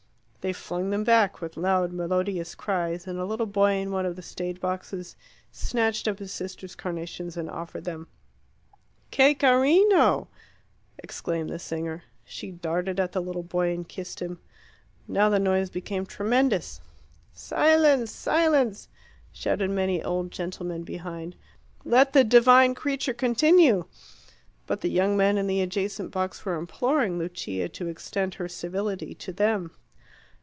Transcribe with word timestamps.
They 0.43 0.53
flung 0.53 0.89
them 0.89 1.03
back, 1.03 1.39
with 1.39 1.55
loud 1.55 1.93
melodious 1.93 2.55
cries, 2.55 3.05
and 3.05 3.19
a 3.19 3.25
little 3.25 3.45
boy 3.45 3.73
in 3.73 3.91
one 3.91 4.07
of 4.07 4.15
the 4.15 4.23
stageboxes 4.23 5.15
snatched 5.51 6.07
up 6.07 6.17
his 6.17 6.31
sister's 6.31 6.73
carnations 6.73 7.37
and 7.37 7.47
offered 7.47 7.83
them. 7.83 8.07
"Che 9.11 9.35
carino!" 9.35 10.29
exclaimed 10.97 11.51
the 11.51 11.59
singer. 11.59 12.05
She 12.25 12.49
darted 12.49 12.99
at 12.99 13.11
the 13.11 13.21
little 13.21 13.43
boy 13.43 13.69
and 13.71 13.87
kissed 13.87 14.19
him. 14.19 14.39
Now 15.07 15.29
the 15.29 15.37
noise 15.37 15.69
became 15.69 16.07
tremendous. 16.07 16.81
"Silence! 17.33 18.09
silence!" 18.09 18.87
shouted 19.31 19.69
many 19.69 20.03
old 20.03 20.31
gentlemen 20.31 20.81
behind. 20.81 21.35
"Let 21.85 22.13
the 22.13 22.23
divine 22.23 22.73
creature 22.73 23.13
continue!" 23.13 23.85
But 24.65 24.81
the 24.81 24.89
young 24.89 25.15
men 25.15 25.37
in 25.37 25.45
the 25.45 25.61
adjacent 25.61 26.09
box 26.09 26.43
were 26.43 26.55
imploring 26.55 27.19
Lucia 27.19 27.69
to 27.69 27.87
extend 27.87 28.33
her 28.33 28.47
civility 28.49 29.13
to 29.13 29.31
them. 29.31 29.75